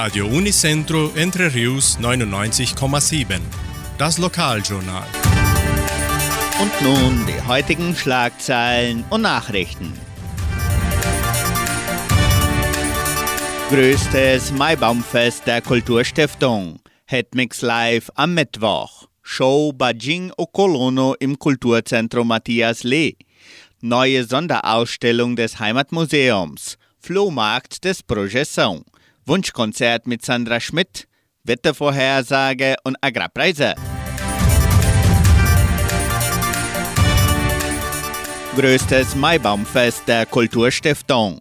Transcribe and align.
Radio 0.00 0.28
Unicentro 0.28 1.10
Entre 1.16 1.52
Rius 1.52 1.98
99,7. 1.98 3.40
Das 3.98 4.16
Lokaljournal. 4.18 5.08
Und 6.62 6.70
nun 6.82 7.26
die 7.26 7.44
heutigen 7.44 7.96
Schlagzeilen 7.96 9.04
und 9.10 9.22
Nachrichten. 9.22 9.92
Größtes 13.70 14.52
Maibaumfest 14.52 15.48
der 15.48 15.62
Kulturstiftung. 15.62 16.78
Hetmix 17.06 17.62
Live 17.62 18.08
am 18.14 18.34
Mittwoch. 18.34 19.08
Show 19.22 19.72
Bajing 19.72 20.30
Okolono 20.36 21.16
im 21.18 21.40
Kulturzentrum 21.40 22.28
Matthias 22.28 22.84
Lee. 22.84 23.16
Neue 23.80 24.22
Sonderausstellung 24.22 25.34
des 25.34 25.58
Heimatmuseums. 25.58 26.78
Flohmarkt 27.00 27.82
des 27.84 28.04
Projeção. 28.04 28.84
Wunschkonzert 29.28 30.06
mit 30.06 30.24
Sandra 30.24 30.58
Schmidt. 30.58 31.06
Wettervorhersage 31.44 32.76
und 32.82 32.96
Agrarpreise. 33.02 33.74
Größtes 38.56 39.14
Maibaumfest 39.14 40.08
der 40.08 40.24
Kulturstiftung. 40.24 41.40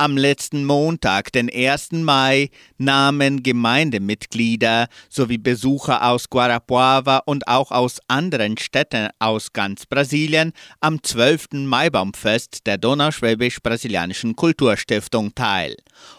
Am 0.00 0.16
letzten 0.16 0.64
Montag, 0.64 1.32
den 1.32 1.50
1. 1.52 1.90
Mai, 1.90 2.50
nahmen 2.76 3.42
Gemeindemitglieder 3.42 4.86
sowie 5.08 5.38
Besucher 5.38 6.08
aus 6.08 6.30
Guarapuava 6.30 7.22
und 7.26 7.48
auch 7.48 7.72
aus 7.72 7.98
anderen 8.06 8.56
Städten 8.58 9.08
aus 9.18 9.52
ganz 9.52 9.86
Brasilien 9.86 10.52
am 10.80 11.02
12. 11.02 11.48
Maibaumfest 11.64 12.64
der 12.64 12.78
Donauschwäbisch-Brasilianischen 12.78 14.36
Kulturstiftung 14.36 15.34
teil. 15.34 15.74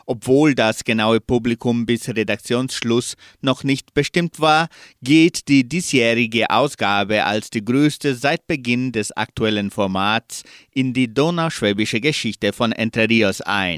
Obwohl 0.05 0.55
das 0.55 0.83
genaue 0.83 1.21
Publikum 1.21 1.85
bis 1.85 2.09
Redaktionsschluss 2.09 3.15
noch 3.39 3.63
nicht 3.63 3.93
bestimmt 3.93 4.41
war, 4.41 4.67
geht 5.01 5.47
die 5.47 5.69
diesjährige 5.69 6.49
Ausgabe 6.49 7.23
als 7.23 7.49
die 7.49 7.63
größte 7.63 8.15
seit 8.15 8.45
Beginn 8.45 8.91
des 8.91 9.15
aktuellen 9.15 9.71
Formats 9.71 10.43
in 10.73 10.93
die 10.93 11.13
donauschwäbische 11.13 12.01
Geschichte 12.01 12.51
von 12.51 12.73
Entre 12.73 13.07
Rios 13.07 13.39
ein. 13.39 13.68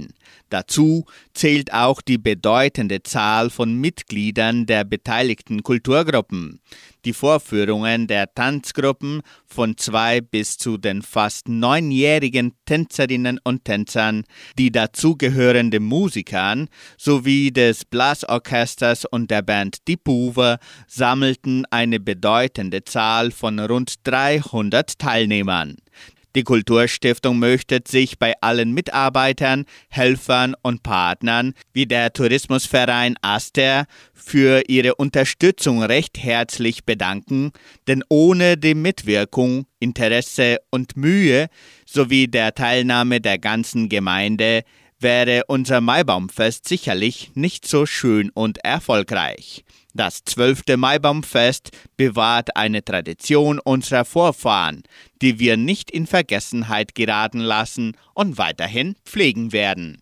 Dazu 0.50 1.06
zählt 1.34 1.74
auch 1.74 2.02
die 2.02 2.18
bedeutende 2.18 3.04
Zahl 3.04 3.50
von 3.50 3.74
Mitgliedern 3.74 4.66
der 4.66 4.84
beteiligten 4.84 5.64
Kulturgruppen. 5.64 6.60
Die 7.06 7.14
Vorführungen 7.14 8.06
der 8.06 8.34
Tanzgruppen 8.34 9.22
von 9.48 9.78
zwei 9.78 10.22
bis 10.22 10.58
zu 10.58 10.78
den 10.78 11.02
fast 11.02 11.48
neunjährigen 11.48 12.54
Tänzerinnen 12.66 13.40
und 13.44 13.66
Tänzern, 13.66 14.24
die 14.60 14.72
dazugehörenden 14.72 15.84
Musikern 15.84 16.68
sowie 16.98 17.52
des 17.52 17.86
Blasorchesters 17.86 19.06
und 19.06 19.32
der 19.32 19.42
Band 19.42 19.88
Die 19.88 19.98
Puve 19.98 20.60
sammelten 20.86 21.66
eine 21.72 22.00
bedeutende 22.00 22.84
Zahl 22.84 23.32
von 23.32 23.60
rund 23.60 23.96
300 24.04 25.00
Teilnehmern. 25.00 25.78
Die 26.36 26.44
Kulturstiftung 26.44 27.40
möchte 27.40 27.80
sich 27.86 28.18
bei 28.18 28.34
allen 28.40 28.74
Mitarbeitern, 28.74 29.66
Helfern 29.90 30.56
und 30.62 30.82
Partnern 30.82 31.54
wie 31.74 31.86
der 31.86 32.14
Tourismusverein 32.14 33.16
Aster 33.22 33.86
für 34.14 34.64
ihre 34.70 34.96
Unterstützung 34.96 35.84
recht 35.84 36.18
herzlich 36.18 36.86
bedanken, 36.86 37.52
denn 37.88 38.04
ohne 38.08 38.56
die 38.58 38.76
Mitwirkung, 38.76 39.66
Interesse 39.80 40.60
und 40.70 40.96
Mühe 40.96 41.48
sowie 41.86 42.28
der 42.28 42.54
Teilnahme 42.54 43.20
der 43.20 43.38
ganzen 43.38 43.90
Gemeinde 43.90 44.64
wäre 45.02 45.44
unser 45.48 45.82
Maibaumfest 45.82 46.68
sicherlich 46.68 47.32
nicht 47.34 47.68
so 47.68 47.86
schön 47.86 48.30
und 48.30 48.60
erfolgreich. 48.60 49.64
Das 49.94 50.24
zwölfte 50.24 50.78
Maibaumfest 50.78 51.72
bewahrt 51.98 52.56
eine 52.56 52.84
Tradition 52.84 53.60
unserer 53.60 54.06
Vorfahren, 54.06 54.84
die 55.22 55.40
wir 55.40 55.58
nicht 55.58 55.92
in 55.92 56.08
Vergessenheit 56.08 56.96
geraten 56.96 57.40
lassen 57.40 57.98
und 58.14 58.38
weiterhin 58.38 58.96
pflegen 59.06 59.52
werden. 59.52 60.02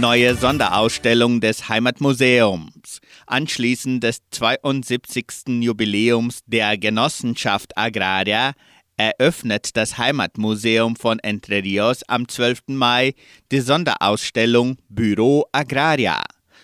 Neue 0.00 0.34
Sonderausstellung 0.34 1.40
des 1.40 1.70
Heimatmuseums. 1.70 3.00
Anschließend 3.26 4.04
des 4.04 4.20
72. 4.30 5.62
Jubiläums 5.62 6.40
der 6.46 6.76
Genossenschaft 6.76 7.76
Agraria 7.78 8.52
eröffnet 8.96 9.76
das 9.76 9.98
Heimatmuseum 9.98 10.96
von 10.96 11.18
Entre 11.18 11.62
Rios 11.62 12.02
am 12.08 12.28
12. 12.28 12.68
Mai 12.68 13.14
die 13.52 13.60
Sonderausstellung 13.60 14.78
Büro 14.88 15.46
Agraria. 15.52 16.22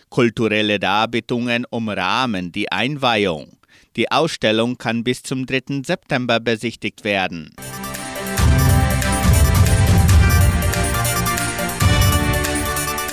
Kulturelle 0.09 0.79
Darbietungen 0.79 1.65
umrahmen 1.71 2.53
die 2.53 2.71
Einweihung. 2.71 3.59
Die 3.97 4.11
Ausstellung 4.11 4.79
kann 4.79 5.05
bis 5.05 5.23
zum 5.23 5.47
3. 5.47 5.83
September 5.85 6.41
besichtigt 6.41 7.05
werden. 7.05 7.51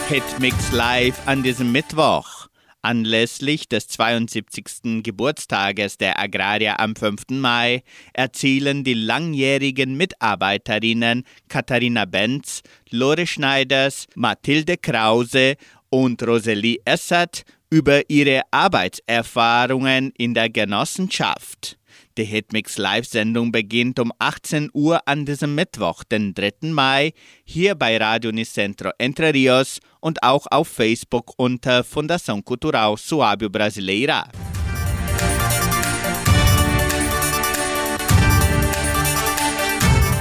Hitmix 0.08 0.72
Live 0.72 1.28
an 1.28 1.44
diesem 1.44 1.72
Mittwoch. 1.72 2.39
Anlässlich 2.82 3.68
des 3.68 3.88
72. 3.88 5.04
Geburtstages 5.04 5.98
der 5.98 6.20
Agraria 6.20 6.80
am 6.80 6.96
5. 6.96 7.24
Mai 7.32 7.84
erzielen 8.14 8.84
die 8.84 8.94
langjährigen 8.94 9.98
Mitarbeiterinnen 9.98 11.24
Katharina 11.48 12.06
Benz, 12.06 12.62
Lore 12.90 13.28
Schneiders, 13.28 14.08
Mathilde 14.16 14.78
Krause 14.78 15.56
und 15.90 16.22
Rosalie 16.24 16.80
Essert 16.86 17.44
über 17.70 18.10
ihre 18.10 18.42
Arbeitserfahrungen 18.52 20.12
in 20.18 20.34
der 20.34 20.50
Genossenschaft. 20.50 21.79
Die 22.20 22.26
Hitmix 22.26 22.78
Live-Sendung 22.78 23.54
beginnt 23.54 23.98
um 23.98 24.12
18 24.20 24.72
Uhr 24.74 25.00
an 25.06 25.26
diesem 25.26 25.56
Mittwoch, 25.56 26.04
den 26.04 26.34
3. 26.34 26.52
Mai, 26.64 27.14
hier 27.46 27.76
bei 27.76 27.96
Radio 27.96 28.34
Nicentro 28.34 28.90
Entre 28.98 29.34
Rios 29.34 29.80
und 30.02 30.22
auch 30.22 30.46
auf 30.52 30.68
Facebook 30.68 31.32
unter 31.38 31.86
Fundação 31.86 32.44
Cultural 32.44 32.96
Suábio 32.96 33.48
Brasileira. 33.48 34.28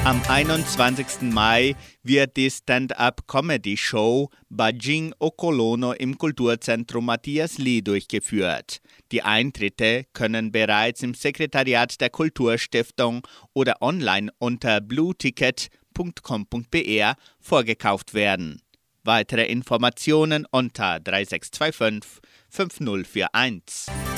Am 0.08 0.22
21. 0.26 1.34
Mai 1.34 1.76
wird 2.02 2.38
die 2.38 2.50
Stand-up-Comedy-Show 2.50 4.30
Bajing 4.48 5.12
Okolono 5.18 5.92
im 5.92 6.16
Kulturzentrum 6.16 7.04
Matthias 7.04 7.58
Lee 7.58 7.82
durchgeführt. 7.82 8.78
Die 9.12 9.20
Eintritte 9.20 10.06
können 10.14 10.50
bereits 10.50 11.02
im 11.02 11.12
Sekretariat 11.12 12.00
der 12.00 12.08
Kulturstiftung 12.08 13.26
oder 13.52 13.82
online 13.82 14.30
unter 14.38 14.80
blueticket.com.br 14.80 17.12
vorgekauft 17.38 18.14
werden. 18.14 18.62
Weitere 19.04 19.44
Informationen 19.44 20.46
unter 20.50 21.00
3625 21.00 22.22
5041. 22.48 24.17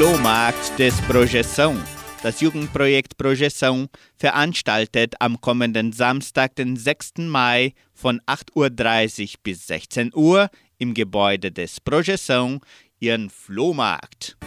Flohmarkt 0.00 0.78
des 0.78 0.98
Projeção. 1.02 1.76
Das 2.22 2.40
Jugendprojekt 2.40 3.18
Projeção 3.18 3.86
veranstaltet 4.16 5.14
am 5.20 5.38
kommenden 5.42 5.92
Samstag, 5.92 6.54
den 6.56 6.74
6. 6.74 7.28
Mai 7.28 7.74
von 7.92 8.18
8.30 8.26 8.54
Uhr 8.54 9.40
bis 9.42 9.66
16 9.66 10.12
Uhr 10.14 10.48
im 10.78 10.94
Gebäude 10.94 11.52
des 11.52 11.82
Projeção 11.82 12.62
ihren 12.98 13.28
Flohmarkt. 13.28 14.38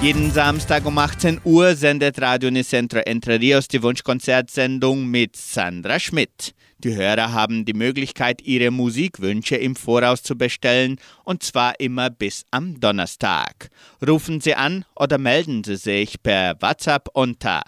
Jeden 0.00 0.30
Samstag 0.30 0.86
um 0.86 0.96
18 0.96 1.42
Uhr 1.44 1.74
sendet 1.74 2.22
Radio 2.22 2.50
Nicentro 2.50 3.00
Entre 3.00 3.38
Rios 3.38 3.68
die 3.68 3.82
Wunschkonzertsendung 3.82 5.04
mit 5.04 5.36
Sandra 5.36 6.00
Schmidt. 6.00 6.54
Die 6.82 6.96
Hörer 6.96 7.32
haben 7.32 7.66
die 7.66 7.74
Möglichkeit, 7.74 8.40
ihre 8.40 8.70
Musikwünsche 8.70 9.56
im 9.56 9.76
Voraus 9.76 10.22
zu 10.22 10.34
bestellen 10.34 10.98
und 11.24 11.42
zwar 11.42 11.78
immer 11.78 12.08
bis 12.08 12.46
am 12.50 12.80
Donnerstag. 12.80 13.68
Rufen 14.06 14.40
Sie 14.40 14.54
an 14.54 14.86
oder 14.96 15.18
melden 15.18 15.62
Sie 15.62 15.76
sich 15.76 16.22
per 16.22 16.54
WhatsApp 16.62 17.08
unter 17.12 17.62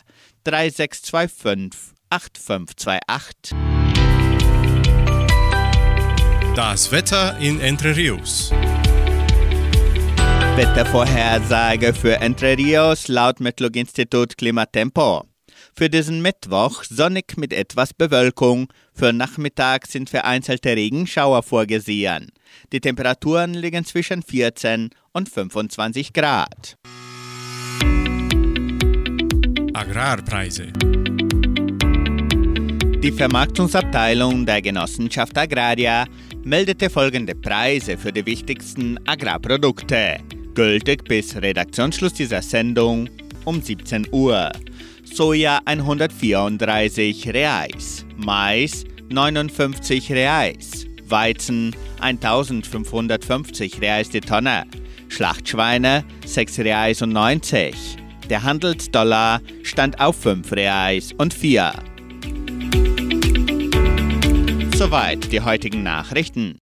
3625 0.44 1.93
8528. 2.09 3.55
Das 6.56 6.91
Wetter 6.91 7.37
in 7.38 7.61
Entre 7.61 7.94
Rios. 7.94 8.50
Wettervorhersage 10.56 11.93
für 11.93 12.17
Entre 12.17 12.56
Rios 12.56 13.09
laut 13.09 13.41
Metlog-Institut 13.41 14.38
Klimatempo. 14.38 15.31
Für 15.75 15.88
diesen 15.88 16.23
Mittwoch 16.23 16.85
sonnig 16.85 17.37
mit 17.37 17.53
etwas 17.53 17.94
Bewölkung. 17.94 18.69
Für 18.94 19.12
Nachmittag 19.12 19.87
sind 19.87 20.11
vereinzelte 20.11 20.76
Regenschauer 20.76 21.43
vorgesehen. 21.43 22.32
Die 22.73 22.81
Temperaturen 22.81 23.55
liegen 23.55 23.85
zwischen 23.85 24.23
14 24.23 24.91
und 25.12 25.29
25 25.29 26.12
Grad. 26.12 26.76
Agrarpreise. 29.75 30.73
Die 33.03 33.11
Vermarktungsabteilung 33.11 34.47
der 34.47 34.62
Genossenschaft 34.62 35.37
Agraria 35.37 36.06
meldete 36.44 36.88
folgende 36.88 37.35
Preise 37.35 37.97
für 37.97 38.12
die 38.12 38.25
wichtigsten 38.25 38.97
Agrarprodukte, 39.09 40.19
gültig 40.55 41.05
bis 41.05 41.35
Redaktionsschluss 41.35 42.12
dieser 42.12 42.43
Sendung 42.43 43.09
um 43.44 43.61
17 43.61 44.06
Uhr. 44.12 44.53
Soja 45.14 45.61
134 45.67 47.35
Reais, 47.35 48.06
Mais 48.17 48.85
59 49.11 50.11
Reais, 50.11 50.87
Weizen 51.06 51.76
1550 52.00 53.82
Reais 53.82 54.09
die 54.09 54.23
Tonne, 54.23 54.64
Schlachtschweine 55.11 56.05
6 56.25 56.61
Reais 56.61 57.03
und 57.03 57.12
90. 57.12 57.75
Der 58.31 58.43
Handelsdollar 58.43 59.43
stand 59.62 60.00
auf 60.00 60.17
5 60.17 60.50
Reais 60.50 61.12
und 61.19 61.35
4. 61.35 61.75
Soweit 64.75 65.31
die 65.31 65.43
heutigen 65.43 65.82
Nachrichten. 65.82 66.59